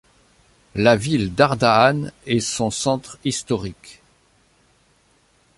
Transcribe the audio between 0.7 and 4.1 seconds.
La ville d'Ardahan est son centre historique.